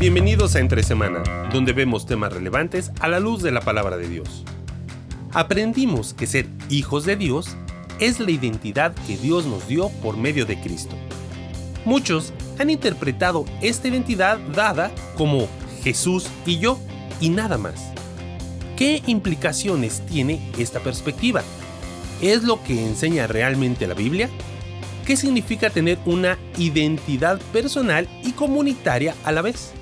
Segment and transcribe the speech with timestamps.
[0.00, 4.08] Bienvenidos a Entre Semana, donde vemos temas relevantes a la luz de la palabra de
[4.08, 4.44] Dios.
[5.32, 7.56] Aprendimos que ser hijos de Dios
[7.98, 10.94] es la identidad que Dios nos dio por medio de Cristo.
[11.84, 15.48] Muchos han interpretado esta identidad dada como
[15.82, 16.78] Jesús y yo
[17.20, 17.92] y nada más.
[18.76, 21.42] ¿Qué implicaciones tiene esta perspectiva?
[22.22, 24.30] ¿Es lo que enseña realmente la Biblia?
[25.04, 29.72] ¿Qué significa tener una identidad personal y comunitaria a la vez?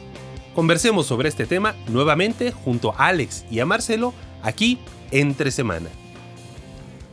[0.56, 4.78] Conversemos sobre este tema nuevamente junto a Alex y a Marcelo aquí
[5.10, 5.90] entre semana.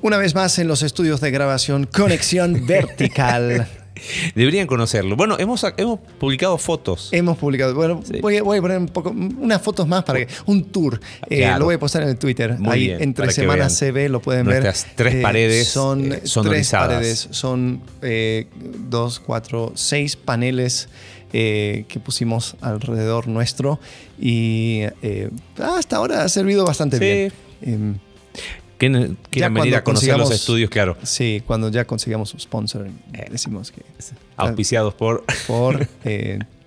[0.01, 3.67] Una vez más en los estudios de grabación Conexión Vertical.
[4.35, 5.15] Deberían conocerlo.
[5.15, 7.09] Bueno, hemos, hemos publicado fotos.
[7.11, 7.73] Hemos publicado.
[7.73, 10.33] Bueno, voy, a poner un poco, unas fotos más para que.
[10.45, 10.99] Un tour.
[11.29, 12.57] Eh, lo voy a postar en el Twitter.
[12.65, 14.73] Ahí entre semanas se ve, lo pueden ver.
[14.95, 17.27] tres eh, paredes son, eh, son tres paredes.
[17.31, 17.81] Son
[18.89, 20.89] dos, cuatro, seis paneles
[21.35, 23.79] eh, que pusimos alrededor nuestro
[24.19, 27.33] y eh, hasta ahora ha servido bastante bien.
[27.63, 27.95] Eh,
[29.29, 30.97] Quieren venir a conocer los estudios, claro.
[31.03, 32.87] Sí, cuando ya consigamos un sponsor,
[33.29, 33.81] decimos que...
[34.35, 35.23] Auspiciados por...
[35.47, 35.87] Por...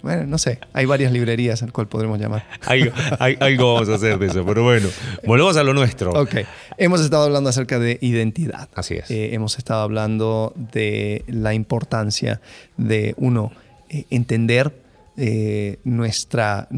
[0.02, 2.46] bueno, no sé, hay varias librerías al cual podremos llamar.
[2.66, 4.88] algo, vamos a hacer de eso, pero bueno,
[5.24, 6.12] volvemos a lo nuestro.
[6.12, 6.36] Ok,
[6.78, 8.68] hemos estado hablando acerca de identidad.
[8.74, 9.06] Así es.
[9.08, 12.40] hemos estado hablando de la importancia
[12.76, 13.52] de, uno,
[13.88, 14.72] eh, entender
[15.16, 16.68] eh, nuestra,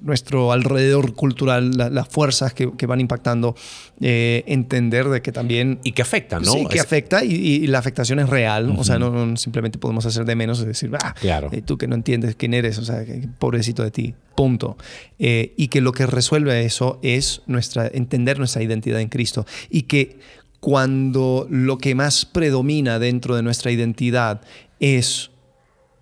[0.00, 3.54] nuestro alrededor cultural, las fuerzas que, van impactando,
[4.00, 5.78] eh, entender de que también...
[5.84, 6.52] Y que afectan, ¿no?
[6.52, 10.34] Sí, que afecta y, la afectación es real, o sea, no, simplemente podemos hacer de
[10.34, 11.50] menos, es decir, ah, claro.
[11.64, 13.04] tú que no entiendes quién eres, o sea,
[13.38, 14.76] pobrecito de ti, punto.
[15.18, 20.18] y que lo que resuelve eso es nuestra, entender nuestra identidad en Cristo y que
[20.60, 24.42] cuando lo que más predomina dentro de nuestra identidad
[24.78, 25.30] es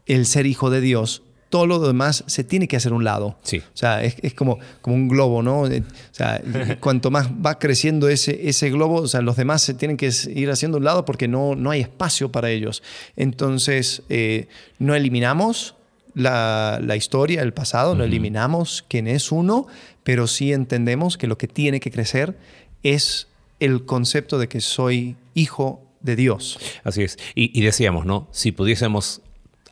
[0.06, 3.36] el ser hijo de Dios, todo lo demás se tiene que hacer un lado.
[3.42, 3.58] Sí.
[3.58, 5.62] O sea, es, como, como un globo, ¿no?
[5.62, 5.68] O
[6.10, 6.42] sea,
[6.80, 10.50] cuanto más va creciendo ese, ese globo, o sea, los demás se tienen que ir
[10.50, 12.82] haciendo un lado porque no, no hay espacio para ellos.
[13.16, 15.74] Entonces, eh, no eliminamos
[16.14, 19.66] la, historia, el pasado, no eliminamos quién es uno,
[20.02, 22.36] pero sí entendemos que lo que tiene que crecer
[22.82, 23.28] es
[23.60, 26.58] el concepto de que soy hijo de Dios.
[26.84, 27.18] Así es.
[27.34, 28.28] Y, y decíamos, ¿no?
[28.32, 29.22] Si pudiésemos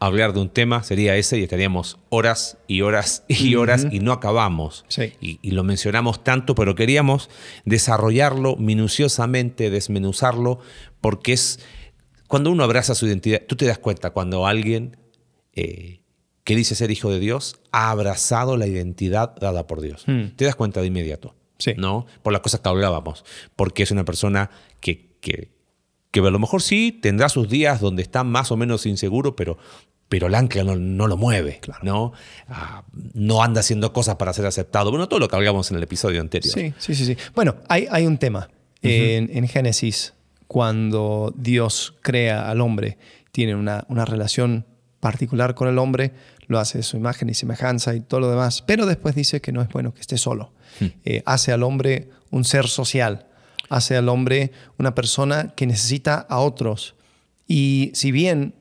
[0.01, 4.13] hablar de un tema sería ese y estaríamos horas y horas y horas y no
[4.13, 4.85] acabamos.
[5.21, 7.31] Y, lo mencionamos tanto, pero queríamos
[7.65, 10.59] desarrollarlo minuciosamente, desmenuzarlo,
[11.01, 11.61] porque es
[12.27, 14.97] cuando uno abraza su identidad, tú te das cuenta cuando alguien
[15.53, 16.01] eh,
[16.45, 20.05] que dice ser hijo de Dios ha abrazado la identidad dada por Dios.
[20.07, 20.29] Hmm.
[20.37, 21.35] Te das cuenta de inmediato.
[21.77, 22.07] ¿no?
[22.23, 23.25] Por las cosas que hablábamos,
[23.55, 25.56] porque es una persona que, que
[26.23, 29.59] que a lo mejor sí tendrá sus días donde está más o menos inseguro, pero,
[30.09, 32.13] pero el ancla no, lo mueve, ¿no?
[32.49, 32.85] Ah,
[33.15, 34.91] no anda haciendo cosas para ser aceptado.
[34.91, 36.53] Bueno, todo lo que hablamos en el episodio anterior.
[36.53, 37.07] Sí, sí, sí.
[37.07, 37.17] sí.
[37.35, 38.49] Bueno, hay, hay un tema
[38.83, 40.15] en, Génesis,
[40.47, 42.99] cuando Dios crea al hombre,
[43.33, 44.67] tiene una, una relación
[45.01, 46.13] particular con el hombre,
[46.47, 49.53] lo hace de su imagen y semejanza y todo lo demás, pero después dice que
[49.53, 50.53] no es bueno que esté solo.
[50.81, 50.87] Hmm.
[51.05, 53.27] Eh, hace al hombre un ser social,
[53.69, 56.95] hace al hombre una persona que necesita a otros.
[57.47, 58.55] Y si bien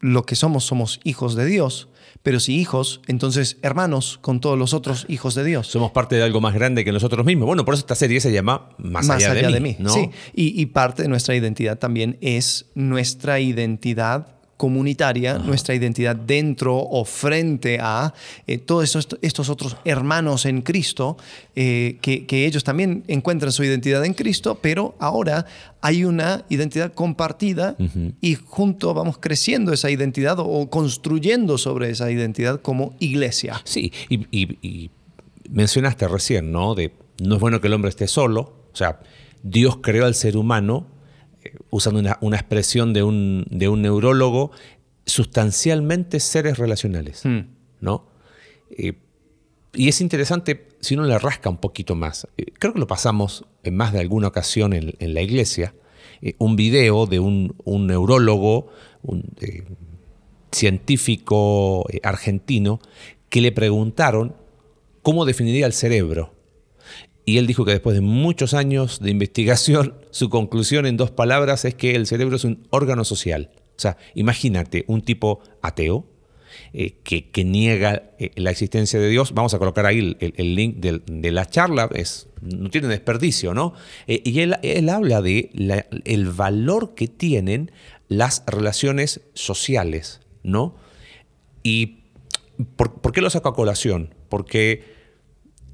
[0.00, 1.88] lo que somos somos hijos de Dios,
[2.22, 5.68] pero si hijos, entonces hermanos con todos los otros hijos de Dios.
[5.68, 7.46] Somos parte de algo más grande que nosotros mismos.
[7.46, 9.76] Bueno, por eso esta serie se llama Más, allá, de, mí.
[9.86, 16.76] Sí, y, y parte de nuestra identidad también es nuestra identidad comunitaria, nuestra identidad dentro
[16.76, 18.12] o frente a
[18.46, 21.16] eh, todos estos, otros hermanos en Cristo,
[21.54, 25.46] eh, que, ellos también encuentran su identidad en Cristo, pero ahora
[25.80, 27.76] hay una identidad compartida
[28.20, 33.60] y juntos vamos creciendo esa identidad o construyendo sobre esa identidad como iglesia.
[33.64, 34.90] Sí, y,
[35.48, 36.74] mencionaste recién, ¿no?
[36.74, 36.92] De
[37.22, 38.40] no es bueno que el hombre esté solo,
[38.72, 39.00] o sea,
[39.42, 40.97] Dios creó al ser humano
[41.70, 44.50] usando una, expresión de un, de un, neurólogo,
[45.06, 47.40] sustancialmente seres relacionales, hmm.
[47.80, 48.06] ¿no?
[48.70, 48.94] Eh,
[49.74, 52.26] y es interesante si uno le rasca un poquito más.
[52.36, 55.74] Eh, creo que lo pasamos en más de alguna ocasión en, la iglesia,
[56.22, 58.68] eh, un video de un, neurólogo,
[59.02, 59.24] un
[60.50, 62.80] científico argentino,
[63.28, 64.34] que le preguntaron
[65.02, 66.37] cómo definiría el cerebro.
[67.28, 71.66] Y él dijo que después de muchos años de investigación, su conclusión en dos palabras
[71.66, 73.50] es que el cerebro es un órgano social.
[73.76, 76.06] O sea, imagínate un tipo ateo
[76.72, 79.34] eh, que, niega eh, la existencia de Dios.
[79.34, 83.74] Vamos a colocar ahí el, link de, la charla, es, no tiene desperdicio, ¿no?
[84.06, 85.50] Eh, y él, él, habla de
[86.06, 87.72] el valor que tienen
[88.08, 90.76] las relaciones sociales, ¿no?
[91.62, 92.04] Y
[92.76, 94.14] ¿por, qué lo saco a colación?
[94.30, 94.82] Porque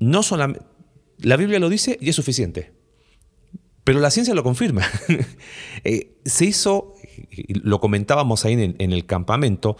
[0.00, 0.73] no solamente...
[1.18, 2.72] La Biblia lo dice y es suficiente.
[3.84, 4.82] Pero la ciencia lo confirma.
[5.86, 6.94] Eh, se hizo,
[7.48, 9.76] lo comentábamos ahí en, el campamento,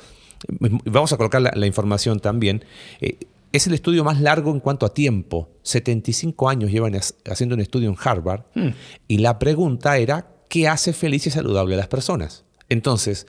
[0.85, 2.63] vamos a colocar la, información también,
[3.01, 3.17] eh,
[3.53, 5.49] es el estudio más largo en cuanto a tiempo.
[5.63, 6.95] 75 años llevan
[7.31, 8.69] haciendo un estudio en Harvard hmm.
[9.09, 12.45] y la pregunta era, ¿qué hace feliz y saludable a las personas?
[12.69, 13.27] Entonces,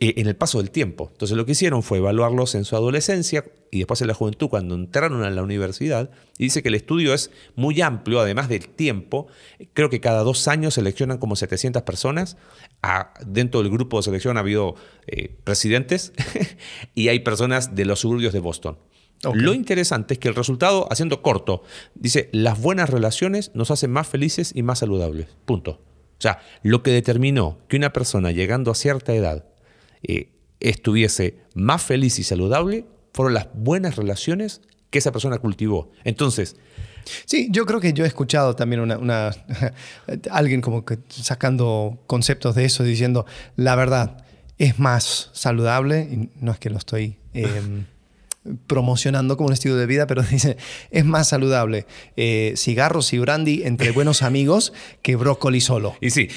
[0.00, 1.08] eh, en el paso del tiempo.
[1.12, 4.74] Entonces lo que hicieron fue evaluarlos en su adolescencia y después en la juventud cuando
[4.74, 6.10] entraron a la universidad.
[6.38, 9.26] Y dice que el estudio es muy amplio, además del tiempo.
[9.72, 12.36] Creo que cada dos años seleccionan como 700 personas.
[13.26, 14.74] dentro del grupo de selección ha habido
[15.06, 16.12] eh, presidentes
[16.94, 18.78] y hay personas de los suburbios de Boston.
[19.32, 21.62] Lo interesante es que el resultado, haciendo corto,
[21.94, 25.28] dice, las buenas relaciones nos hacen más felices y más saludables.
[25.46, 25.80] Punto.
[26.18, 29.46] O sea, lo que determinó que una persona llegando a cierta edad
[30.06, 30.30] eh,
[30.60, 34.60] estuviese más feliz y saludable fueron las buenas relaciones
[34.90, 35.90] que esa persona cultivó.
[36.04, 36.56] Entonces...
[37.24, 39.30] Sí, yo creo que yo he escuchado también una,
[40.32, 44.24] alguien como que sacando conceptos de eso, diciendo, la verdad,
[44.58, 47.16] es más saludable, y no es que lo estoy...
[47.32, 47.84] Em,
[48.66, 50.56] promocionando como un estilo de vida, pero dice,
[50.90, 51.86] es más saludable
[52.16, 55.96] eh, cigarros y brandy entre buenos amigos que brócoli solo.
[56.00, 56.28] Y sí.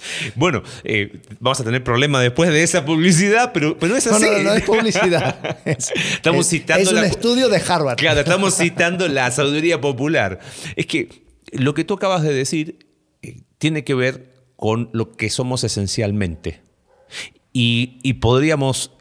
[0.34, 4.24] bueno, eh, vamos a tener problemas después de esa publicidad, pero, pero es así.
[4.24, 5.56] No, no, no es publicidad.
[5.64, 7.96] estamos citando es un estudio de Harvard.
[7.96, 10.40] Claro, estamos citando la sabiduría popular.
[10.76, 12.86] Es que lo que tú acabas de decir
[13.22, 16.60] eh, tiene que ver con lo que somos esencialmente.
[17.54, 18.92] Y, podríamos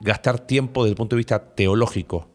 [0.00, 2.28] gastar tiempo desde el punto de vista teológico,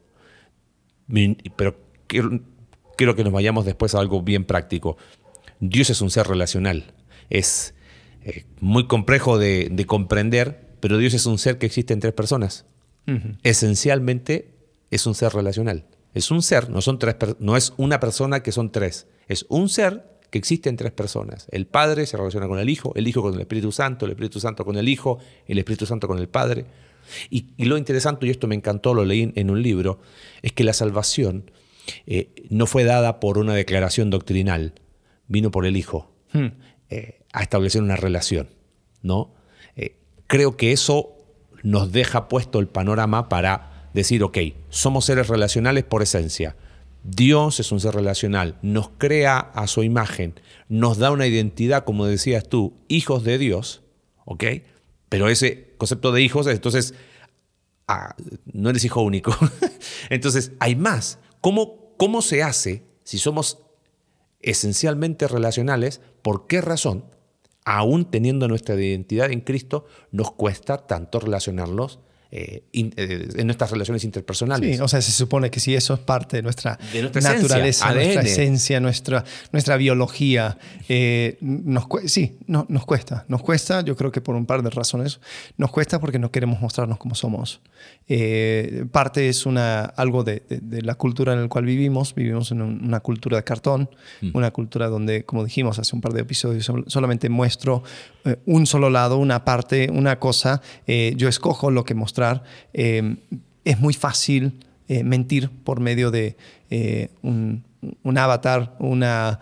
[1.55, 1.75] pero
[2.07, 4.97] quiero, que nos vayamos después a algo bien práctico.
[5.59, 6.93] Dios es un ser relacional,
[7.29, 7.74] es
[8.25, 12.65] eh, muy complejo de, comprender, pero Dios es un ser que existe en tres personas.
[13.43, 14.55] Esencialmente
[14.89, 15.85] es un ser relacional.
[16.15, 19.69] Es un ser, no, son tres, no es una persona que son tres, es un
[19.69, 21.47] ser que existe en tres personas.
[21.51, 24.39] El Padre se relaciona con el Hijo, el Hijo con el Espíritu Santo, el Espíritu
[24.39, 26.65] Santo con el Hijo, el Espíritu Santo con el Padre.
[27.29, 29.99] Y, lo interesante, y esto me encantó, lo leí en un libro,
[30.41, 31.51] es que la salvación
[32.07, 34.73] eh, no fue dada por una declaración doctrinal,
[35.27, 36.47] vino por el Hijo hmm.
[36.89, 38.49] eh, a establecer una relación.
[39.05, 39.31] ¿no?
[39.75, 39.95] Eh,
[40.27, 41.15] creo que eso
[41.63, 44.37] nos deja puesto el panorama para decir, ok,
[44.69, 46.55] somos seres relacionales por esencia.
[47.03, 50.39] Dios es un ser relacional, nos crea a su imagen,
[50.69, 53.83] nos da una identidad, como decías tú, hijos de Dios,
[54.25, 54.43] ¿ok?
[55.07, 56.95] Pero ese concepto de hijos, entonces,
[57.87, 58.15] ah,
[58.51, 59.37] no eres hijo único.
[60.09, 61.19] entonces, hay más.
[61.41, 63.59] ¿Cómo, ¿Cómo se hace si somos
[64.41, 66.01] esencialmente relacionales?
[66.23, 67.05] ¿Por qué razón,
[67.65, 71.99] aún teniendo nuestra identidad en Cristo, nos cuesta tanto relacionarnos
[72.31, 74.77] eh, eh, en nuestras relaciones interpersonales.
[74.77, 76.77] Sí, o sea, se supone que si eso es parte de nuestra,
[77.13, 80.57] naturaleza, nuestra esencia, nuestra, nuestra biología,
[80.89, 83.25] eh, nos, sí, no, nos cuesta.
[83.27, 85.19] Nos cuesta, yo creo que por un par de razones,
[85.57, 87.61] nos cuesta porque no queremos mostrarnos como somos.
[88.91, 90.41] parte es una, algo de,
[90.81, 92.15] la cultura en la cual vivimos.
[92.15, 93.89] Vivimos en una cultura de cartón,
[94.21, 94.31] mm.
[94.33, 97.83] una cultura donde, como dijimos hace un par de episodios, solamente muestro
[98.45, 100.61] un solo lado, una parte, una cosa.
[100.87, 101.93] yo escojo lo que
[102.73, 103.15] eh,
[103.63, 104.53] es muy fácil
[104.87, 106.35] eh, mentir por medio de
[106.69, 107.63] eh, un,
[108.17, 109.39] avatar, una,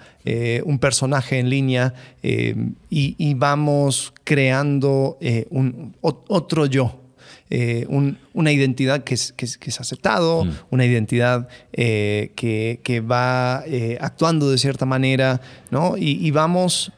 [0.65, 1.93] un personaje en línea
[2.89, 5.17] y, vamos creando
[5.49, 6.99] un, otro yo.
[8.33, 10.51] una identidad que es, que es, aceptado, mm.
[10.71, 13.63] una identidad que, va
[14.01, 15.39] actuando de cierta manera,
[15.71, 15.97] ¿no?
[15.97, 16.91] y, y vamos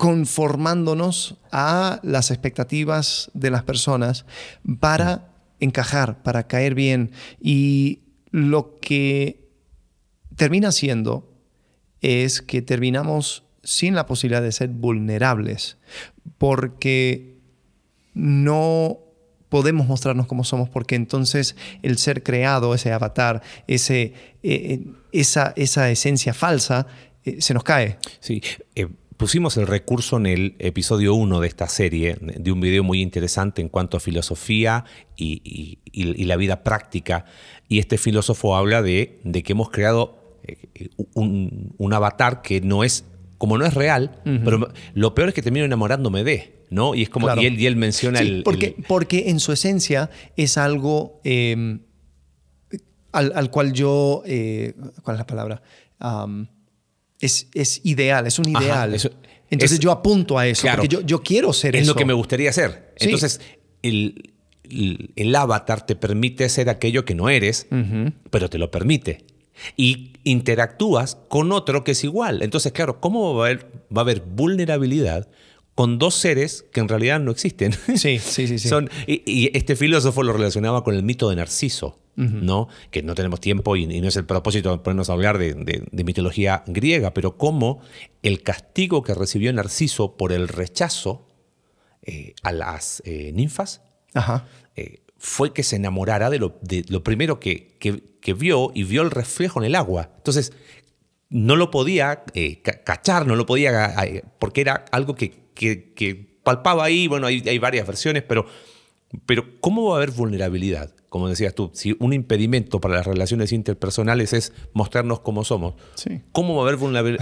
[0.00, 4.24] conformándonos a las expectativas de las personas
[4.80, 5.28] para
[5.58, 7.10] encajar, para caer bien.
[7.38, 7.98] Y
[8.30, 9.46] lo que
[10.36, 11.30] termina siendo
[12.00, 15.76] es que terminamos sin la posibilidad de ser vulnerables,
[16.38, 17.36] porque
[18.14, 19.00] no
[19.50, 24.80] podemos mostrarnos como somos, porque entonces el ser creado, ese avatar, ese, eh, eh,
[25.12, 26.86] esa, esa, esencia falsa,
[27.22, 27.98] eh, se nos cae.
[28.20, 28.40] Sí,
[29.20, 33.60] pusimos el recurso en el episodio 1 de esta serie, de un video muy interesante
[33.60, 35.78] en cuanto a filosofía y,
[36.24, 37.26] la vida práctica.
[37.68, 43.04] Y este filósofo habla de, que hemos creado eh, un, avatar que no es,
[43.36, 46.64] como no es real, pero lo peor es que termino enamorándome de.
[46.70, 46.94] ¿no?
[46.94, 51.80] Y es como, y, él, menciona el, porque, porque en su esencia es algo em,
[53.12, 54.72] al, cual yo, eh,
[55.02, 55.62] ¿cuál es la palabra?
[57.20, 58.96] Es, ideal, es un ideal.
[59.50, 61.90] Entonces yo apunto a eso, porque yo, quiero ser es eso.
[61.90, 62.94] Es lo que me gustaría hacer.
[62.98, 63.40] Entonces,
[63.82, 67.66] el avatar te permite ser aquello que no eres,
[68.30, 69.24] pero te lo permite.
[69.76, 72.42] Y interactúas con otro que es igual.
[72.42, 75.28] Entonces, claro, ¿cómo va a haber, va a haber vulnerabilidad
[75.80, 77.72] con dos seres que en realidad no existen?
[77.96, 78.58] Sí, sí, sí.
[78.58, 78.68] sí.
[78.68, 81.96] Son, y, este filósofo lo relacionaba con el mito de Narciso.
[82.16, 82.68] ¿no?
[82.90, 86.64] que no tenemos tiempo y, no es el propósito de ponernos a hablar de, mitología
[86.66, 87.80] griega, pero cómo
[88.22, 91.26] el castigo que recibió Narciso por el rechazo
[92.02, 93.80] eh, a las eh, ninfas
[94.76, 99.00] eh, fue que se enamorara de lo, de lo primero que, que, vio y vio
[99.00, 100.10] el reflejo en el agua.
[100.18, 100.52] Entonces,
[101.30, 102.24] no lo podía
[102.84, 103.94] cachar, no lo podía,
[104.38, 108.46] porque era algo que, que, palpaba ahí, bueno, hay, hay varias versiones, pero,
[109.26, 110.90] pero ¿cómo va a haber vulnerabilidad?
[111.10, 115.74] Como decías tú, si un impedimento para las relaciones interpersonales es mostrarnos cómo somos,
[116.30, 116.76] ¿cómo va a haber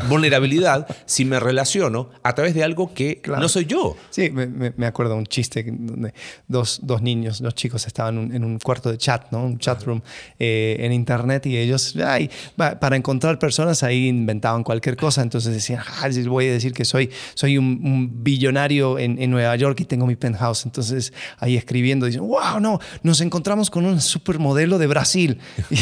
[0.08, 3.96] vulnerabilidad si me relaciono a través de algo que no soy yo?
[4.10, 6.12] Sí, me, acuerdo de un chiste donde
[6.46, 9.46] dos, dos, niños, dos chicos estaban en un cuarto de chat, ¿no?
[9.46, 10.02] un chat room
[10.38, 15.80] eh, en internet y ellos, ay, para encontrar personas ahí inventaban cualquier cosa, entonces decían,
[16.02, 20.06] ah, voy a decir que soy, soy un, billonario en, en, Nueva York y tengo
[20.06, 24.88] mi penthouse, entonces ahí escribiendo dicen, wow, no, nos encontramos con con un supermodelo de
[24.88, 25.38] Brasil.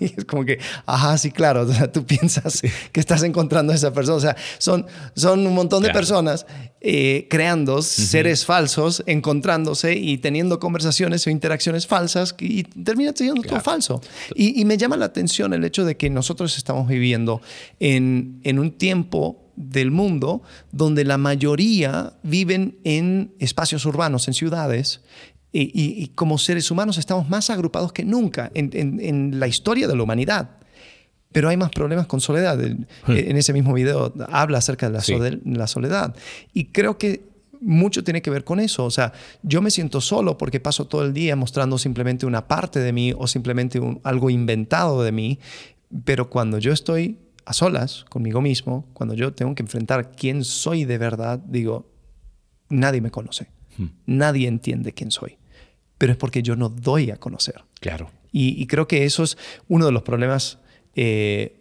[0.00, 4.16] Y, es como que, ajá, sí, claro, tú piensas que estás encontrando a esa persona.
[4.16, 6.44] O sea, son, son un montón de personas
[6.80, 13.60] eh, creando seres falsos, encontrándose y teniendo conversaciones o interacciones falsas y termina siendo todo
[13.60, 14.00] falso.
[14.34, 17.40] Y, y, me llama la atención el hecho de que nosotros estamos viviendo
[17.78, 25.00] en, en un tiempo del mundo donde la mayoría viven en espacios urbanos, en ciudades,
[25.58, 30.50] y, como seres humanos estamos más agrupados que nunca en, la historia de la humanidad.
[31.32, 32.58] Pero hay más problemas con soledad.
[32.62, 36.14] En ese mismo video habla acerca de la, soledad.
[36.52, 37.24] Y creo que
[37.60, 38.84] mucho tiene que ver con eso.
[38.84, 42.80] O sea, yo me siento solo porque paso todo el día mostrando simplemente una parte
[42.80, 45.38] de mí o simplemente algo inventado de mí.
[46.04, 50.84] Pero cuando yo estoy a solas conmigo mismo, cuando yo tengo que enfrentar quién soy
[50.84, 51.86] de verdad, digo,
[52.68, 53.48] nadie me conoce.
[53.78, 53.86] Hmm.
[54.06, 55.38] Nadie entiende quién soy
[55.98, 57.64] pero es porque yo no doy a conocer.
[57.80, 58.10] Claro.
[58.32, 60.58] Y, creo que eso es uno de los problemas
[60.94, 61.58] eh,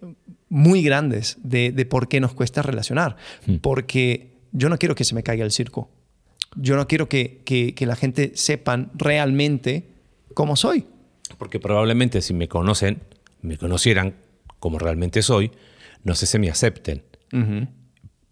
[0.50, 3.16] muy grandes de, por qué nos cuesta relacionar.
[3.46, 3.56] Hmm.
[3.58, 5.90] Porque yo no quiero que se me caiga el circo.
[6.58, 9.88] Yo no quiero que, que, la gente sepan realmente
[10.34, 10.86] cómo soy.
[11.38, 13.04] Porque probablemente si me conocen,
[13.42, 14.16] me conocieran
[14.60, 15.52] como realmente soy,
[16.04, 17.04] no sé si me acepten.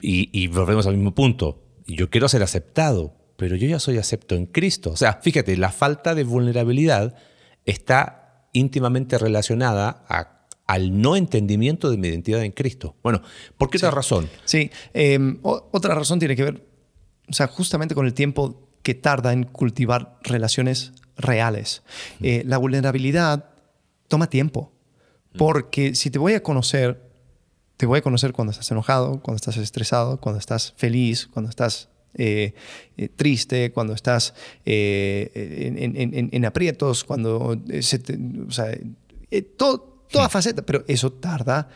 [0.01, 1.62] y, y volvemos al mismo punto.
[1.88, 4.92] Yo quiero ser aceptado, pero yo ya soy acepto en Cristo.
[4.92, 7.16] O sea, fíjate, la falta de vulnerabilidad
[7.66, 10.06] está íntimamente relacionada
[10.68, 12.96] al no entendimiento de mi identidad en Cristo.
[13.04, 13.22] Bueno,
[13.58, 14.30] ¿por qué otra razón?
[14.46, 16.66] Sí, em, otra razón tiene que ver,
[17.28, 21.84] o sea, justamente con el tiempo que tarda en cultivar relaciones reales.
[22.22, 23.50] Eh, la vulnerabilidad
[24.08, 24.72] toma tiempo,
[25.38, 27.10] porque si te voy a conocer,
[27.78, 31.90] te voy a conocer cuando estás enojado, cuando estás estresado, cuando estás feliz, cuando estás
[32.15, 32.53] eh,
[32.98, 34.34] eh, triste, cuando estás
[34.65, 38.01] eh, en, aprietos, cuando se
[38.48, 38.77] o sea,
[39.58, 41.70] toda faceta, pero eso tarda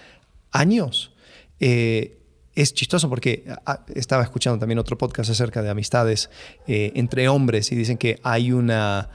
[0.52, 1.14] años.
[1.60, 6.30] es chistoso porque ah, estaba escuchando también otro podcast acerca de amistades
[6.68, 9.10] entre hombres y dicen que hay una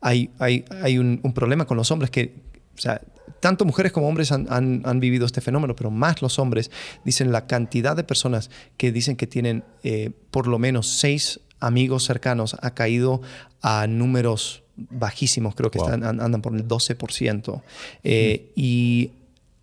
[0.00, 2.36] hay, hay, hay un, un, problema con los hombres que
[2.78, 3.02] o sea,
[3.40, 6.70] tanto mujeres como hombres han, vivido este fenómeno, pero más los hombres
[7.04, 12.04] dicen la cantidad de personas que dicen que tienen eh, por lo menos seis amigos
[12.04, 13.20] cercanos ha caído
[13.62, 17.62] a números bajísimos, creo que están, andan por el 12%.
[18.04, 19.10] Eh, y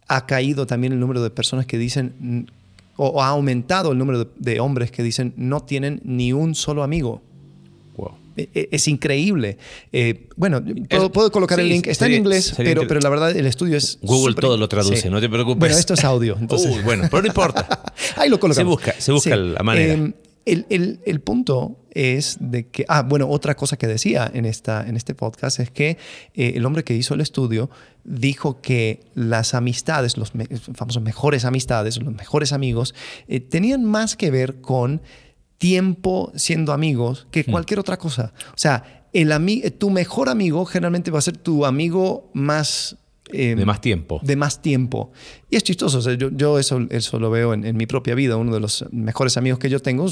[0.07, 2.50] ha caído también el número de personas que dicen,
[2.98, 7.22] o, ha aumentado el número de hombres que dicen no tienen ni un solo amigo.
[7.98, 9.58] E, es increíble.
[9.92, 10.63] Eh, bueno,
[11.12, 11.88] puedo, colocar el link.
[11.88, 14.00] Está en inglés, pero, pero la verdad el estudio es.
[14.01, 15.60] Google todo lo traduce, no te preocupes.
[15.60, 16.38] Bueno, esto es audio.
[16.39, 16.84] Entonces...
[16.84, 17.68] bueno, pero no importa.
[18.18, 18.82] Ahí lo colocamos.
[18.82, 19.94] Se busca, se busca la manera.
[19.94, 20.13] Em,
[20.46, 24.88] el, el, el, punto es de que, ah, bueno, otra cosa que decía en, esta,
[24.88, 25.98] en este podcast es que
[26.36, 27.72] eh, el hombre que hizo el estudio
[28.04, 30.34] dijo que las amistades, los
[30.75, 32.94] famosos mejores amistades, los mejores amigos,
[33.27, 35.01] eh, tenían más que ver con
[35.57, 37.51] tiempo siendo amigos que hmm.
[37.51, 38.33] cualquier otra cosa.
[38.50, 39.31] O sea, el
[39.77, 42.97] tu mejor amigo generalmente va a ser tu amigo más...
[43.31, 44.19] Em, de más tiempo.
[44.21, 45.12] De más tiempo.
[45.50, 46.00] Y es chistoso.
[46.13, 48.38] yo, eso, eso lo veo en, mi propia vida.
[48.38, 50.07] Uno de los mejores amigos que yo tengo,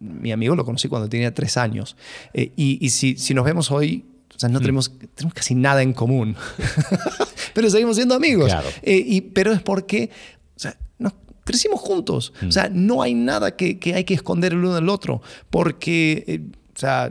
[0.00, 1.96] mi amigo lo conocí cuando tenía tres años.
[2.32, 4.62] Eh, y, si, si, nos vemos hoy, o sea, no hmm.
[4.62, 6.36] tenemos, tenemos casi nada en común.
[7.54, 8.50] pero seguimos siendo amigos.
[8.82, 10.37] Eh, y, pero es porque o sea,
[11.48, 12.34] crecimos juntos.
[12.46, 16.40] O sea, no hay nada que, hay que esconder el uno del otro, porque, eh,
[16.74, 17.10] o sea,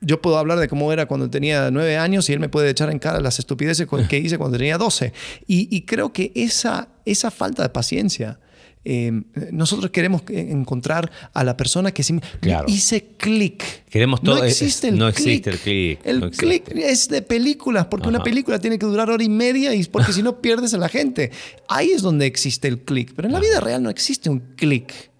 [0.00, 2.90] yo puedo hablar de cómo era cuando tenía nueve años y él me puede echar
[2.90, 5.12] en cara las estupideces que hice cuando tenía doce.
[5.46, 8.40] Y, creo que esa, esa falta de paciencia,
[8.84, 9.12] eh,
[9.52, 12.18] nosotros queremos encontrar a la persona que sí,
[12.66, 13.84] hice clic.
[13.88, 14.38] Queremos todo.
[14.38, 15.46] No existe el no clic.
[15.46, 16.00] Existe el clic.
[16.04, 19.84] El clic es de películas, porque una película tiene que durar hora y media y
[19.84, 21.30] porque si no pierdes a la gente.
[21.68, 23.12] Ahí es donde existe el clic.
[23.14, 25.10] Pero en la vida real no existe un clic.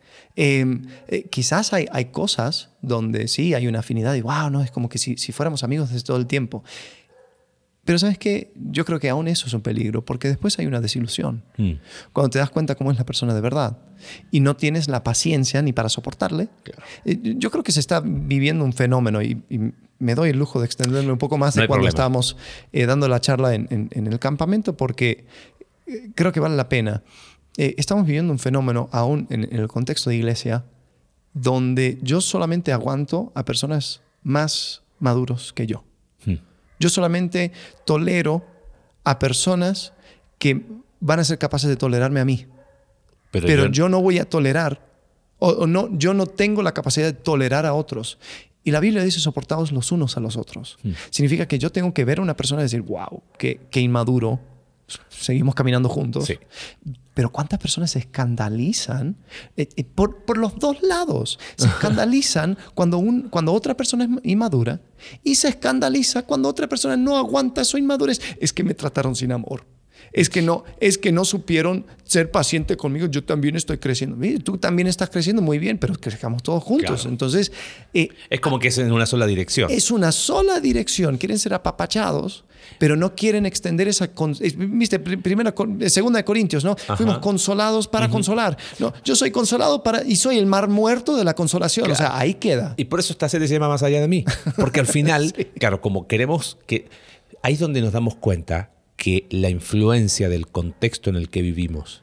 [0.41, 4.71] Em, eh, quizás hay, hay cosas donde sí hay una afinidad y wow, no, es
[4.71, 6.63] como que si, si fuéramos amigos desde todo el tiempo.
[7.89, 10.83] Pero sabes qué, yo creo que aún eso es un peligro, porque después hay una
[10.83, 11.43] desilusión.
[11.57, 11.73] Mm.
[12.13, 13.79] Cuando te das cuenta cómo es la persona de verdad
[14.31, 16.51] y no tienes la paciencia ni para soportarle.
[17.07, 19.43] Eh, yo creo que se está viviendo un fenómeno y,
[20.01, 22.37] me doy el lujo de extenderme un poco más de cuando estábamos
[22.73, 25.25] eh, dando la charla en, en, en, el campamento, porque
[26.15, 27.03] creo que vale la pena.
[27.57, 30.65] Eh, estamos viviendo un fenómeno aún en, el contexto de iglesia
[31.35, 35.83] donde yo solamente aguanto a personas más maduros que yo.
[36.79, 37.53] Yo solamente
[37.85, 38.45] tolero
[39.05, 39.93] a personas
[40.39, 40.65] que
[41.01, 42.47] van a ser capaces de tolerarme a mí.
[43.31, 43.89] Pero, yo...
[43.89, 44.87] no voy a tolerar,
[45.39, 48.19] o, no, yo no tengo la capacidad de tolerar a otros.
[48.65, 50.79] Y la Biblia dice soportados los unos a los otros.
[50.83, 50.93] Hmm.
[51.11, 54.41] Significa que yo tengo que ver a una persona y decir, wow, qué, qué inmaduro,
[55.09, 56.33] seguimos caminando juntos.
[57.15, 59.17] Pero ¿cuántas personas se escandalizan
[59.57, 61.39] eh, eh, por, por, los dos lados?
[61.57, 64.81] Se escandalizan cuando, un, cuando otra persona es inmadura
[65.25, 68.21] y se escandaliza cuando otra persona no aguanta su inmadurez.
[68.41, 69.67] Es que me trataron sin amor.
[70.13, 73.07] Es que no, es que no supieron ser paciente conmigo.
[73.07, 74.17] Yo también estoy creciendo.
[74.43, 77.07] tú también estás creciendo muy bien, pero crezcamos todos juntos.
[77.07, 77.53] Entonces.
[77.95, 79.71] Eh, es como que es en una sola dirección.
[79.71, 81.19] Es una sola dirección.
[81.19, 82.45] Quieren ser apapachados,
[82.79, 84.11] pero no quieren extender esa.
[84.57, 85.55] Viste, primera,
[85.87, 86.77] segunda de Corintios, ¿no?
[86.97, 88.57] Fuimos consolados para consolar.
[88.79, 90.03] No, yo soy consolado para.
[90.05, 91.91] Y soy el mar muerto de la consolación.
[91.91, 92.75] O sea, ahí queda.
[92.77, 94.25] Y por eso esta serie se llama Más allá de mí.
[94.57, 96.89] Porque al final, claro, como queremos que.
[97.43, 102.03] Ahí es donde nos damos cuenta que la influencia del contexto en el que vivimos,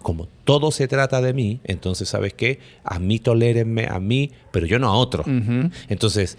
[0.00, 2.60] como todo se trata de mí, entonces, ¿sabes qué?
[2.84, 5.24] A mí tolérenme, a mí, pero yo no a otro.
[5.88, 6.38] Entonces,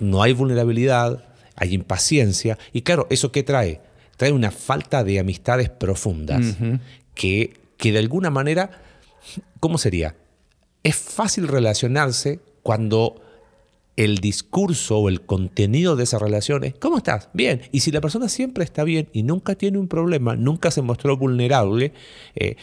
[0.00, 3.82] no hay vulnerabilidad, hay impaciencia, y claro, ¿eso qué trae?
[4.16, 6.56] Trae una falta de amistades profundas
[7.14, 8.82] que, que de alguna manera,
[9.60, 10.16] ¿cómo sería?
[10.82, 13.20] Es fácil relacionarse cuando
[13.96, 17.28] el discurso o el contenido de esa relación es, ¿cómo estás?
[17.34, 17.62] Bien.
[17.72, 21.16] Y si la persona siempre está bien y nunca tiene un problema, nunca se mostró
[21.16, 21.92] vulnerable,
[22.34, 22.56] eh,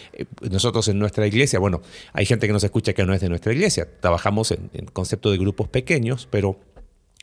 [0.49, 1.81] nosotros en nuestra iglesia, bueno,
[2.13, 5.29] hay gente que nos escucha que no es de nuestra iglesia, trabajamos en, en concepto
[5.29, 6.57] de grupos pequeños, pero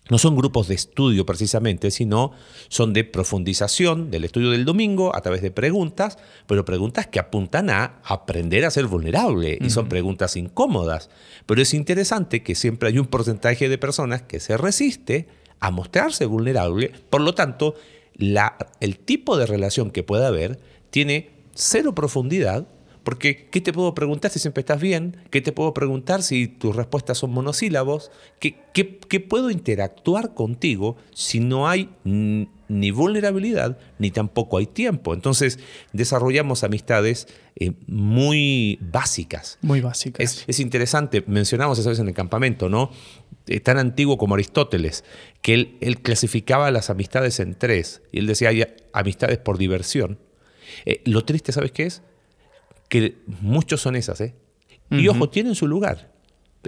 [0.09, 2.33] no son grupos de estudio precisamente, sino
[2.69, 7.71] son de profundización del estudio del domingo a través de preguntas, pero preguntas que apuntan
[7.71, 11.11] a aprender a ser vulnerable y son preguntas incómodas.
[11.47, 16.27] Pero es interesante que siempre hay un porcentaje de personas que se resiste a mostrarse
[16.27, 17.75] vulnerable, por lo tanto,
[18.15, 22.69] la, el tipo de relación que pueda haber tiene cero profundidad
[23.07, 25.17] porque, ¿qué te puedo preguntar si siempre estás bien?
[25.31, 28.11] ¿Qué te puedo preguntar si tus respuestas son monosílabos?
[28.41, 35.15] ¿Qué, qué, puedo interactuar contigo si no hay ni vulnerabilidad ni tampoco hay tiempo?
[35.15, 35.61] Entonces,
[35.93, 39.59] desarrollamos amistades eh, muy básicas.
[39.63, 40.45] Muy básicas.
[40.49, 42.91] Es, interesante, mencionamos esa vez en el campamento, ¿no?
[43.47, 45.05] Eh, tan antiguo como Aristóteles,
[45.43, 48.03] que él, él, clasificaba las amistades en tres.
[48.11, 50.19] Y él decía, hay amistades por diversión.
[50.87, 52.03] Eh, lo triste, ¿sabes qué es?
[52.89, 54.35] Que muchos son esas, ¿eh?
[54.91, 56.17] Y ojo, tienen su lugar.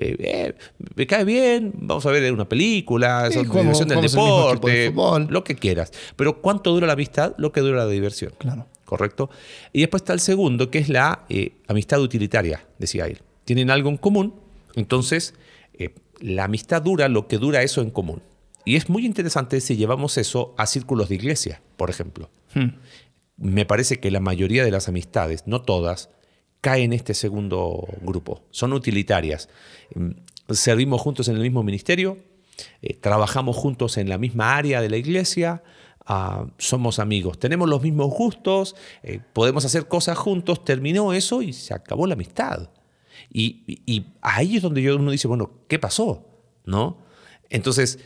[0.00, 0.54] Eh, eh,
[0.94, 4.92] me cae bien, vamos a ver una película, sí, diversión del deporte,
[5.28, 5.92] lo que quieras.
[6.16, 7.34] Pero ¿cuánto dura la amistad?
[7.38, 8.32] Lo que dura la diversión.
[8.38, 8.66] Claro.
[8.84, 9.28] ¿Correcto?
[9.72, 13.20] Y después está el segundo, que es la eh, amistad utilitaria, decía él.
[13.44, 14.34] Tienen algo en común,
[14.74, 15.34] entonces
[16.20, 18.22] la amistad dura lo que dura eso en común.
[18.64, 22.28] Y es muy interesante si llevamos eso a círculos de iglesia, por ejemplo.
[22.54, 22.70] Hmm
[23.38, 26.10] me parece que la mayoría de las amistades, no todas,
[26.60, 28.42] caen en este segundo grupo.
[28.50, 29.48] Son utilitarias.
[29.94, 30.10] Mm,
[30.50, 32.18] servimos juntos en el mismo ministerio,
[32.82, 35.62] eh, trabajamos juntos en la misma área de la iglesia,
[36.06, 41.52] ah, somos amigos, tenemos los mismos gustos, eh, podemos hacer cosas juntos, terminó eso y
[41.52, 42.70] se acabó la amistad.
[43.30, 46.24] Y, ahí es donde uno dice, bueno, ¿qué pasó?
[46.64, 46.98] ¿No?
[47.50, 47.98] Entonces,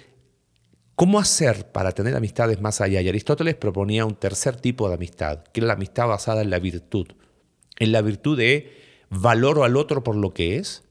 [1.02, 3.00] ¿Cómo hacer para tener amistades más allá?
[3.00, 6.60] Y Aristóteles proponía un tercer tipo de amistad, que era la amistad basada en la
[6.60, 7.08] virtud.
[7.80, 8.70] En la virtud de
[9.10, 10.84] valoro al otro por lo que es,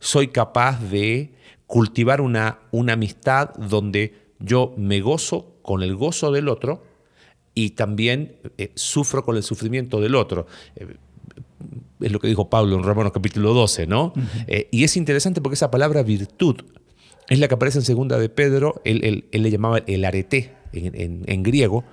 [0.00, 1.34] soy capaz de
[1.66, 6.82] cultivar una, una amistad donde yo me gozo con el gozo del otro
[7.52, 10.46] y también eh, sufro con el sufrimiento del otro.
[10.76, 10.96] Eh,
[12.00, 14.14] es lo que dijo Pablo en Romanos capítulo 12, ¿no?
[14.46, 16.56] Eh, y es interesante porque esa palabra virtud
[17.28, 21.84] es la que aparece en segunda de Pedro, él, le llamaba el arete en, griego,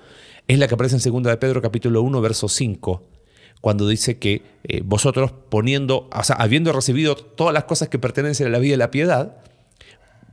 [0.48, 3.04] es la que aparece en segunda de Pedro capítulo 1, verso 5,
[3.60, 8.48] cuando dice que eh, vosotros poniendo, o sea, habiendo recibido todas las cosas que pertenecen
[8.48, 9.38] a la vida y la piedad,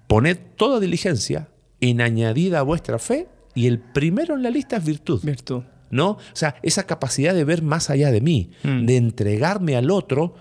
[0.06, 1.48] poned toda diligencia
[1.80, 5.20] en añadida a vuestra fe y el primero en la lista es virtud.
[5.22, 5.62] Virtud.
[5.90, 6.12] ¿No?
[6.12, 8.86] O sea, esa capacidad de ver más allá de mí, mm.
[8.86, 10.34] de entregarme al otro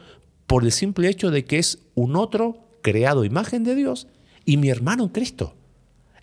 [0.48, 4.08] por el simple hecho de que es un otro creado imagen de Dios
[4.46, 5.56] y mi hermano en Cristo.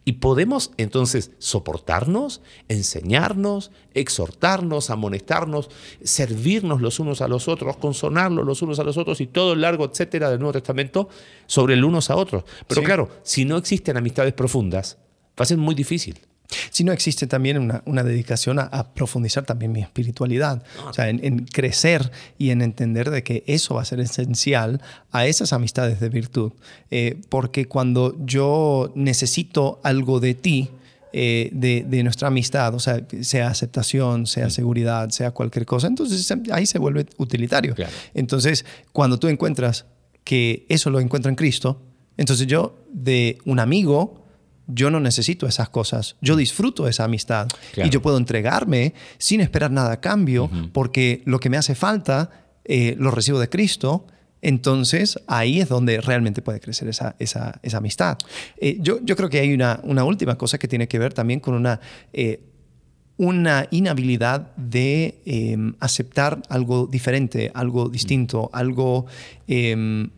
[0.04, 5.68] Y podemos entonces soportarnos, enseñarnos, exhortarnos, amonestarnos,
[6.02, 9.60] servirnos los unos a los otros, consonarlos los unos a los otros y todo el
[9.60, 11.10] largo, etcétera, del Nuevo Testamento
[11.46, 12.44] sobre el unos a otros.
[12.66, 14.96] Pero claro, si no existen amistades profundas,
[15.38, 16.18] va a ser muy difícil.
[16.70, 22.10] Si no existe también una, dedicación a, profundizar también mi espiritualidad, o sea, en, crecer
[22.38, 24.80] y en entender de que eso va a ser esencial
[25.12, 26.52] a esas amistades de virtud.
[26.90, 30.70] Eh, porque cuando yo necesito algo de ti,
[31.12, 36.66] eh, de, nuestra amistad, o sea, sea aceptación, sea seguridad, sea cualquier cosa, entonces ahí
[36.66, 37.74] se vuelve utilitario.
[38.14, 39.86] Entonces, cuando tú encuentras
[40.24, 41.80] que eso lo encuentra en Cristo,
[42.18, 44.17] entonces yo de un amigo,
[44.68, 47.48] yo no necesito esas cosas, yo disfruto esa amistad.
[47.76, 52.30] Y yo puedo entregarme sin esperar nada a cambio, porque lo que me hace falta
[52.64, 54.06] eh, lo recibo de Cristo.
[54.40, 58.18] Entonces ahí es donde realmente puede crecer esa, esa, esa amistad.
[58.58, 61.40] Eh, yo, yo, creo que hay una, una, última cosa que tiene que ver también
[61.40, 61.80] con una,
[62.12, 62.40] eh,
[63.16, 69.06] una inhabilidad de aceptar algo diferente, algo distinto, algo
[69.48, 70.10] em,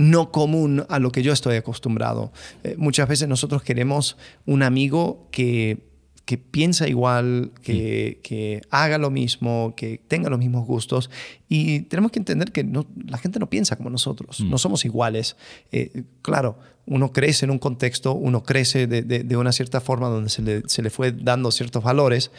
[0.00, 2.32] no común a lo que yo estoy acostumbrado.
[2.64, 5.90] Eh, muchas veces nosotros queremos un amigo que,
[6.24, 11.10] que piensa igual, que, que, haga lo mismo, que tenga los mismos gustos.
[11.50, 14.48] Y tenemos que entender que no, la gente no piensa como nosotros, mm.
[14.48, 15.36] no somos iguales.
[15.70, 20.30] Eh, claro, uno crece en un contexto, uno crece de, de, una cierta forma donde
[20.30, 22.30] se le, se le, fue dando ciertos valores,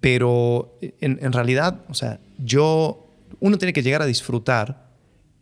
[0.00, 3.08] pero en, en realidad, o sea, yo,
[3.40, 4.85] uno tiene que llegar a disfrutar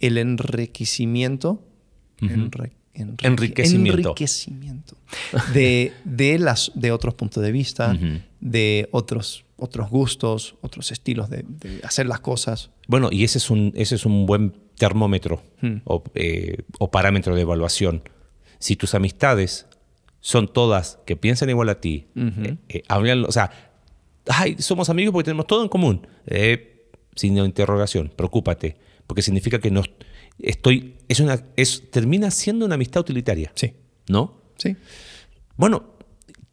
[0.00, 1.62] el enriquecimiento,
[2.94, 4.96] enriquecimiento,
[5.52, 7.96] de, de, las, de otros puntos de vista,
[8.40, 11.44] de otros, otros gustos, otros estilos de,
[11.83, 12.70] hacer las cosas.
[12.87, 15.76] Bueno, y ese es un, ese es un buen termómetro hmm.
[16.14, 18.02] eh, o, parámetro de evaluación.
[18.59, 19.66] Si tus amistades
[20.20, 23.50] son todas que piensan igual a ti, eh, eh, hablan, o sea,
[24.26, 26.07] Ay, somos amigos porque tenemos todo en común.
[27.14, 29.83] sin interrogación, preocúpate porque significa que no
[30.38, 33.53] estoy, es una, es, termina siendo una amistad utilitaria.
[33.55, 33.75] Sí.
[34.09, 34.40] ¿No?
[34.57, 34.77] Sí.
[35.57, 35.95] Bueno,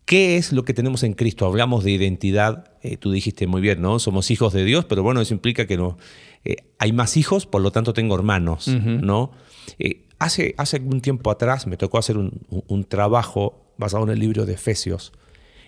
[0.05, 1.45] ¿qué es lo que tenemos en Cristo?
[1.45, 3.99] Hablamos de identidad, eh, tú dijiste muy bien, ¿no?
[3.99, 5.97] Somos hijos de Dios, pero bueno, eso implica que no,
[6.43, 9.31] eh, hay más hijos, por lo tanto tengo hermanos, ¿no?
[9.79, 14.45] Eh, hace, hace algún tiempo atrás me tocó hacer un, trabajo basado en el libro
[14.45, 15.11] de Efesios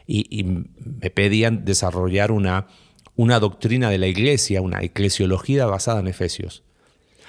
[0.05, 2.67] y, y me pedían desarrollar una,
[3.15, 6.63] una doctrina de la iglesia, una eclesiología basada en Efesios.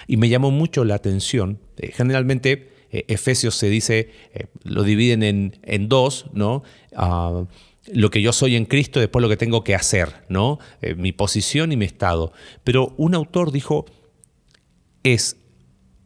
[0.07, 1.59] Y me llamó mucho la atención.
[1.77, 5.23] Eh, generalmente eh, Efesios se dice, eh, lo dividen
[5.63, 6.63] en, dos, ¿no?
[6.95, 7.45] Ah,
[7.93, 10.59] lo que yo soy en Cristo, después lo que tengo que hacer, ¿no?
[10.97, 12.33] mi posición y mi estado.
[12.65, 13.85] Pero un autor dijo,
[15.03, 15.37] es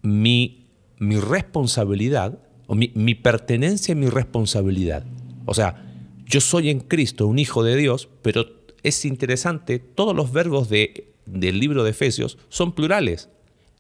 [0.03, 5.05] mi, mi responsabilidad, mi, mi pertenencia y mi responsabilidad.
[5.47, 5.89] O sea,
[6.27, 8.45] yo soy en Cristo un hijo de Dios, pero
[8.83, 13.29] es interesante, todos los verbos de, del libro de Efesios son plurales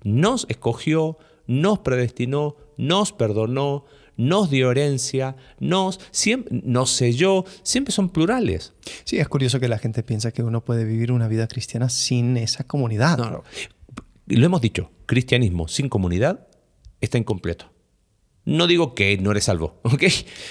[0.02, 3.84] nos escogió, nos predestinó, nos perdonó,
[4.18, 8.74] nos dio herencia, nos, siempre, nos selló, siempre son plurales.
[9.04, 12.36] Sí, es curioso que la gente piensa que uno puede vivir una vida cristiana sin
[12.36, 13.16] esa comunidad.
[13.18, 13.44] No, no.
[14.26, 16.48] Lo hemos dicho, cristianismo sin comunidad
[17.00, 17.72] está incompleto.
[18.44, 20.02] No digo que no eres salvo, ¿ok?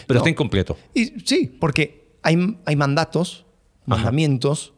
[0.08, 0.78] Pero está incompleto.
[0.94, 3.46] Y, sí, porque hay, hay mandatos,
[3.86, 4.74] mandamientos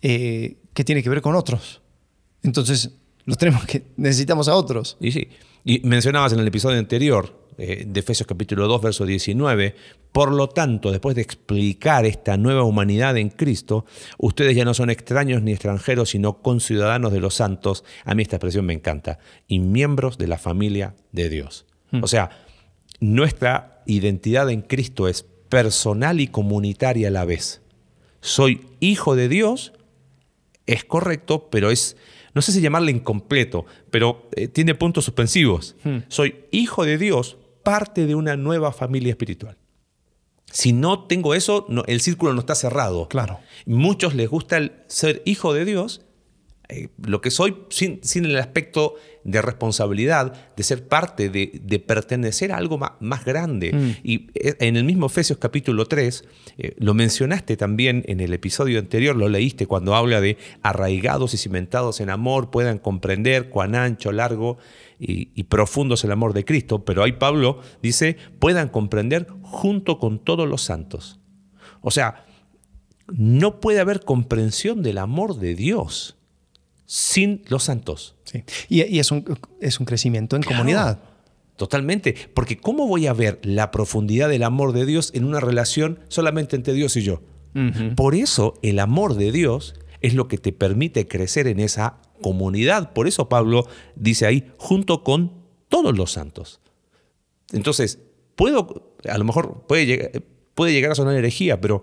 [0.00, 1.82] eh, que tienen que ver con otros.
[2.42, 2.92] Entonces,
[3.24, 4.96] los tenemos que necesitamos a otros.
[5.00, 5.28] Y sí.
[5.64, 9.74] Y mencionabas en el episodio anterior eh, de Efesios capítulo 2, verso 19,
[10.10, 13.84] por lo tanto, después de explicar esta nueva humanidad en Cristo,
[14.18, 18.36] ustedes ya no son extraños ni extranjeros, sino conciudadanos de los santos, a mí esta
[18.36, 21.66] expresión me encanta, y miembros de la familia de Dios.
[21.90, 22.02] Hmm.
[22.02, 22.30] O sea,
[23.00, 27.60] nuestra identidad en Cristo es personal y comunitaria a la vez.
[28.22, 29.72] Soy hijo de Dios,
[30.66, 31.96] es correcto, pero es
[32.34, 35.76] no sé si llamarle incompleto, pero eh, tiene puntos suspensivos.
[35.84, 35.98] Hmm.
[36.08, 39.56] Soy hijo de Dios, parte de una nueva familia espiritual.
[40.50, 43.08] Si no tengo eso, el círculo no está cerrado.
[43.08, 43.40] Claro.
[43.64, 46.02] Muchos les gusta el ser hijo de Dios,
[46.72, 52.56] eh, lo que soy sin, el aspecto de responsabilidad, de ser parte, de, pertenecer a
[52.56, 53.74] algo más, grande.
[53.74, 53.96] Mm.
[54.02, 56.24] Y eh, en el mismo Efesios capítulo 3,
[56.56, 61.36] eh, lo mencionaste también en el episodio anterior, lo leíste cuando habla de arraigados y
[61.36, 64.56] cimentados en amor, puedan comprender cuán ancho, largo
[64.98, 66.86] y, y profundo es el amor de Cristo.
[66.86, 71.20] Pero ahí Pablo dice, puedan comprender junto con todos los santos.
[71.82, 72.24] O sea,
[73.08, 76.16] no puede haber comprensión del amor de Dios
[76.92, 78.16] sin los santos.
[78.24, 78.44] Sí.
[78.68, 79.24] Y, es, un,
[79.62, 80.98] es, un, crecimiento en comunidad.
[81.56, 86.00] Totalmente, porque ¿cómo voy a ver la profundidad del amor de Dios en una relación
[86.08, 87.22] solamente entre Dios y yo?
[87.96, 92.92] Por eso el amor de Dios es lo que te permite crecer en esa comunidad.
[92.92, 95.32] Por eso Pablo dice ahí, junto con
[95.68, 96.60] todos los santos.
[97.54, 98.00] Entonces,
[98.36, 100.10] puedo, a lo mejor puede llegar,
[100.54, 101.82] puede llegar a sonar herejía, pero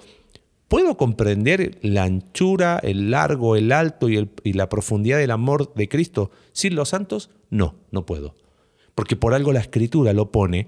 [0.70, 6.30] ¿Puedo comprender la anchura, el largo, el alto y, la profundidad del amor de Cristo
[6.52, 7.32] sin los santos?
[7.50, 8.36] No, no puedo.
[8.94, 10.68] Porque por algo la escritura lo pone,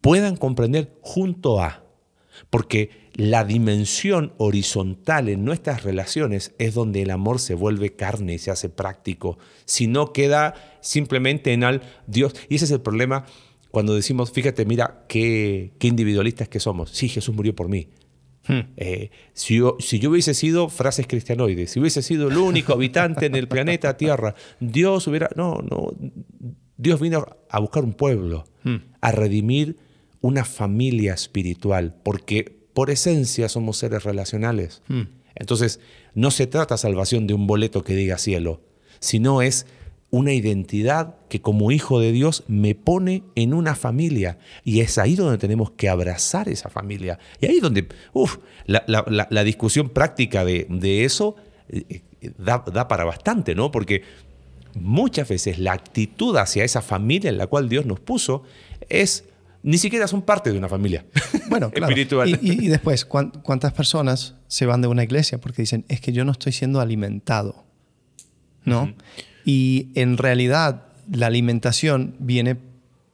[0.00, 1.84] puedan comprender junto a.
[2.50, 8.38] Porque la dimensión horizontal en nuestras relaciones es donde el amor se vuelve carne y
[8.38, 9.38] se hace práctico.
[9.64, 12.34] Si no queda simplemente en al Dios.
[12.48, 13.26] Y ese es el problema
[13.70, 16.90] cuando decimos, fíjate, mira qué, qué individualistas que somos.
[16.90, 17.88] Sí, Jesús murió por mí.
[18.48, 18.60] Hmm.
[18.76, 23.26] Eh, si, yo, si, yo, hubiese sido, frases cristianoides, si hubiese sido el único habitante
[23.26, 25.92] en el planeta Tierra, Dios hubiera, no, no,
[26.76, 28.76] Dios vino a buscar un pueblo, hmm.
[29.00, 29.78] a redimir
[30.20, 34.82] una familia espiritual, porque por esencia somos seres relacionales.
[34.88, 35.02] Hmm.
[35.34, 35.80] Entonces,
[36.14, 38.62] no se trata salvación de un boleto que diga cielo,
[39.00, 39.66] sino es
[40.16, 44.38] una identidad que como hijo de Dios me pone en una familia.
[44.64, 47.18] Y es ahí donde tenemos que abrazar esa familia.
[47.40, 51.36] Y ahí donde, uff, la, discusión práctica de, eso
[51.68, 53.70] eh, eh, da, para bastante, ¿no?
[53.70, 54.02] Porque
[54.74, 58.42] muchas veces la actitud hacia esa familia en la cual Dios nos puso
[58.88, 59.24] es
[59.62, 61.04] ni siquiera son parte de una familia
[61.50, 62.38] bueno, espiritual.
[62.40, 66.32] Y, después, ¿cuántas personas se van de una iglesia porque dicen, es que yo no
[66.32, 67.66] estoy siendo alimentado?
[68.64, 68.94] ¿No?
[69.46, 72.58] Y en realidad la alimentación viene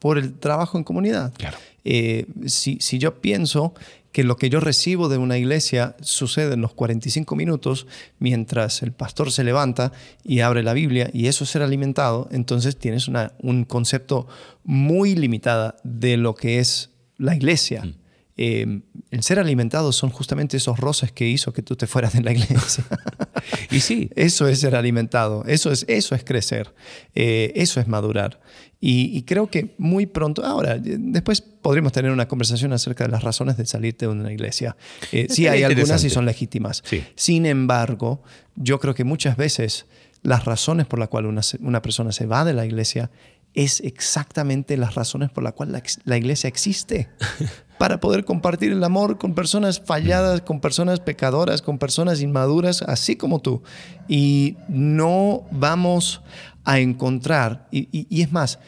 [0.00, 1.32] por el trabajo en comunidad.
[1.36, 1.56] Claro.
[1.84, 3.74] Eh, si, si, yo pienso
[4.12, 7.86] que lo que yo recibo de una iglesia sucede en los 45 minutos
[8.18, 9.92] mientras el pastor se levanta
[10.24, 14.26] y abre la Biblia y eso es ser alimentado, entonces tienes una, un concepto
[14.64, 17.84] muy limitado de lo que es la iglesia.
[17.84, 17.94] Mm.
[18.38, 22.22] Eh, el ser alimentado son justamente esos roces que hizo que tú te fueras de
[22.22, 22.84] la iglesia.
[23.70, 24.10] y sí.
[24.16, 26.74] Eso es ser alimentado, eso es, eso es crecer,
[27.14, 28.40] eh, eso es madurar.
[28.84, 33.56] Y, creo que muy pronto, ahora, después podremos tener una conversación acerca de las razones
[33.56, 34.76] de salirte de una iglesia.
[35.12, 36.82] Eh, sí, hay algunas y son legítimas.
[37.14, 38.24] Sin embargo,
[38.56, 39.86] yo creo que muchas veces
[40.22, 43.12] las razones por las cuales una, una persona se va de la iglesia
[43.54, 47.08] es exactamente las razones por las cuales la, iglesia existe.
[47.82, 53.16] Para poder compartir el amor con personas falladas, con personas pecadoras, con personas inmaduras, así
[53.16, 53.64] como tú.
[54.06, 56.22] Y no vamos
[56.62, 58.60] a encontrar, y, es más,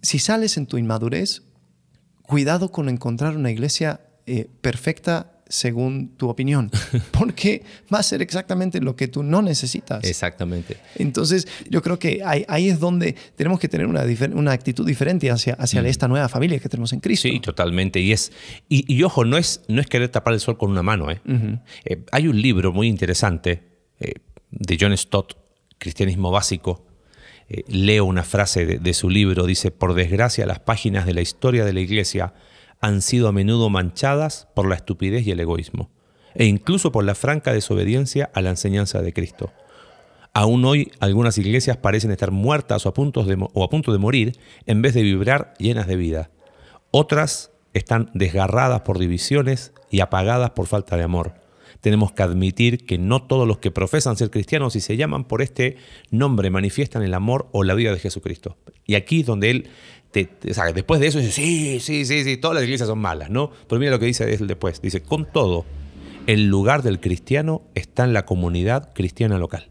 [0.00, 1.42] si sales en tu inmadurez,
[2.22, 6.70] cuidado con encontrar una iglesia eh, perfecta según tu opinión,
[7.10, 10.04] porque va a ser exactamente lo que tú no necesitas.
[10.04, 10.76] Exactamente.
[10.94, 15.54] Entonces, yo creo que ahí, es donde tenemos que tener una, una actitud diferente hacia,
[15.54, 15.86] hacia mm.
[15.86, 17.28] esta nueva familia que tenemos en Cristo.
[17.28, 18.00] Sí, totalmente.
[18.00, 18.30] Y, es,
[18.68, 21.10] y, ojo, no es, no es querer tapar el sol con una mano.
[21.10, 21.20] ¿eh?
[21.84, 23.64] Eh, hay un libro muy interesante
[23.98, 24.14] eh,
[24.52, 25.36] de John Stott,
[25.78, 26.86] Cristianismo Básico.
[27.66, 31.64] leo una frase de, de su libro, dice, por desgracia las páginas de la historia
[31.64, 32.34] de la iglesia
[32.80, 35.90] han sido a menudo manchadas por la estupidez y el egoísmo,
[36.34, 39.52] e incluso por la franca desobediencia a la enseñanza de Cristo.
[40.32, 45.02] Aún hoy algunas iglesias parecen estar muertas o a, punto de, morir en vez de
[45.02, 46.30] vibrar llenas de vida.
[46.92, 51.34] Otras están desgarradas por divisiones y apagadas por falta de amor.
[51.80, 55.42] Tenemos que admitir que no todos los que profesan ser cristianos y se llaman por
[55.42, 55.76] este
[56.10, 58.56] nombre manifiestan el amor o la vida de Jesucristo.
[58.86, 59.70] Y aquí es donde él
[60.12, 63.50] después de eso dice, sí, sí, sí, sí, todas las iglesias son malas, ¿no?
[63.68, 64.82] Pero mira lo que dice después.
[64.82, 65.64] Dice, con todo,
[66.26, 69.70] el lugar del cristiano está en la comunidad cristiana local,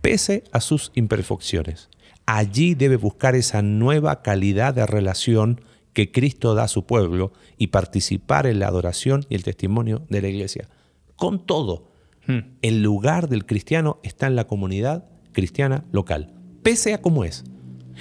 [0.00, 1.88] pese a sus imperfecciones.
[2.26, 5.60] Allí debe buscar esa nueva calidad de relación
[5.92, 10.22] que Cristo da a su pueblo y participar en la adoración y el testimonio de
[10.22, 10.68] la iglesia.
[11.14, 11.88] Con todo,
[12.26, 12.38] hmm.
[12.62, 17.44] el lugar del cristiano está en la comunidad cristiana local, pese a cómo es.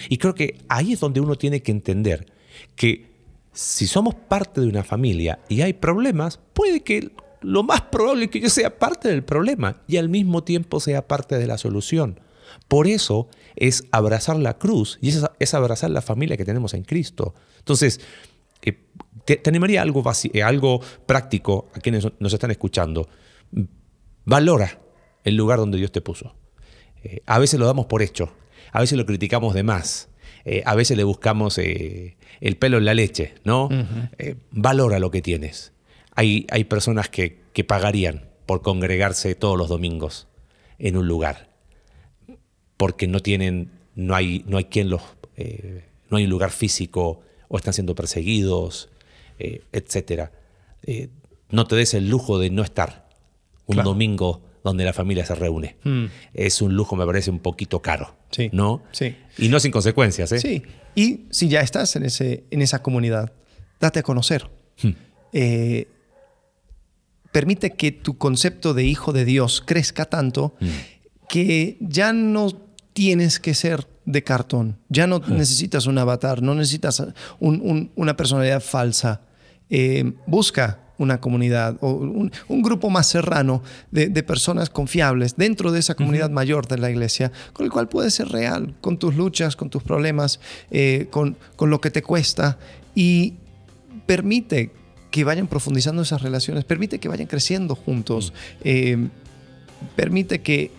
[0.10, 2.32] Y creo que ahí es donde uno tiene que entender
[2.76, 3.16] que
[3.54, 8.32] si somos parte de una familia y hay problemas, puede que lo más probable es
[8.32, 12.20] que yo sea parte del problema y al mismo tiempo sea parte de la solución.
[12.68, 17.34] Por eso es abrazar la cruz y es, abrazar la familia que tenemos en Cristo.
[17.60, 18.02] Entonces,
[18.62, 18.78] eh,
[19.26, 20.04] te, animaría algo,
[20.34, 23.08] eh, algo práctico a quienes nos están escuchando.
[24.26, 24.80] Valora
[25.24, 26.36] el lugar donde Dios te puso.
[27.04, 28.32] Eh, a veces lo damos por hecho,
[28.76, 30.10] a veces lo criticamos de más,
[30.66, 33.70] a veces le buscamos el pelo en la leche, ¿no?
[34.52, 35.74] valora lo que tienes.
[36.14, 40.28] Hay, hay personas que, que pagarían por congregarse todos los domingos
[40.78, 41.56] en un lugar
[42.78, 45.02] porque no tienen, no hay, no hay quien los,
[45.38, 48.90] eh, no hay un lugar físico o están siendo perseguidos,
[49.40, 50.30] eh, etc.
[50.84, 51.10] Eh,
[51.50, 53.08] no te des el lujo de no estar
[53.66, 55.78] un domingo donde la familia se reúne.
[55.84, 56.06] Hmm.
[56.34, 58.18] Es un lujo, me parece, un poquito caro.
[58.32, 58.50] Sí.
[58.52, 58.84] ¿No?
[58.92, 59.16] Sí.
[59.38, 60.40] Y no sin consecuencias, ¿eh?
[60.40, 60.64] Sí.
[60.96, 63.32] Y si ya estás en, ese, en esa comunidad,
[63.80, 64.50] date a conocer.
[64.82, 64.92] Hmm.
[67.32, 70.68] permite que tu concepto de hijo de Dios crezca tanto hmm.
[71.30, 72.50] que ya no
[72.94, 74.80] tienes que ser de cartón.
[74.90, 77.04] Ya no necesitas un avatar, no necesitas
[77.40, 79.22] una personalidad falsa.
[79.70, 82.32] Eh, busca una comunidad o un,
[82.62, 87.66] grupo más serrano de, personas confiables dentro de esa comunidad mayor de la iglesia, con
[87.66, 90.40] el cual puedes ser real, con tus luchas, con tus problemas,
[90.72, 92.58] eh, con, lo que te cuesta
[92.96, 93.34] y
[94.06, 94.72] permite
[95.12, 99.08] que vayan profundizando esas relaciones, permite que vayan creciendo juntos, eh,
[99.96, 100.72] permite que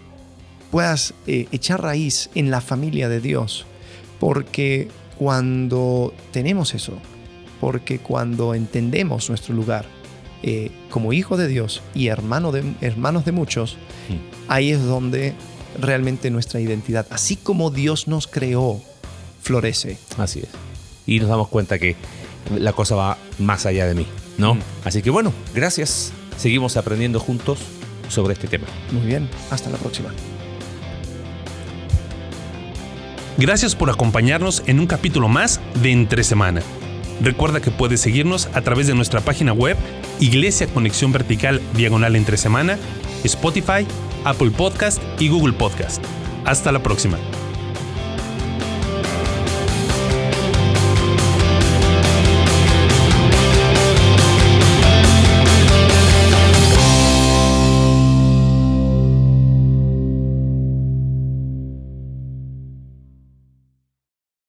[0.70, 3.66] puedas eh, echar raíz en la familia de Dios.
[4.18, 6.98] Porque cuando tenemos eso,
[7.60, 9.86] porque cuando entendemos nuestro lugar
[10.48, 13.78] eh, como hijo de Dios y hermano de, hermanos de muchos,
[14.46, 15.34] ahí es donde
[15.80, 18.80] realmente nuestra identidad, así como Dios nos creó,
[19.42, 19.98] florece.
[20.16, 20.48] Así es.
[21.04, 21.96] Y nos damos cuenta que
[22.56, 24.06] la cosa va más allá de mí,
[24.38, 24.56] ¿no?
[24.84, 26.12] Así que bueno, gracias.
[26.36, 27.58] Seguimos aprendiendo juntos
[28.08, 28.66] sobre este tema.
[28.92, 30.10] Muy bien, hasta la próxima.
[33.36, 36.62] Gracias por acompañarnos en un capítulo más de Entre Semana.
[37.20, 39.76] Recuerda que puedes seguirnos a través de nuestra página web
[40.20, 42.78] Iglesia Conexión Vertical Diagonal Entre Semana,
[43.24, 43.86] Spotify,
[44.24, 46.02] Apple Podcast y Google Podcast.
[46.44, 47.18] Hasta la próxima.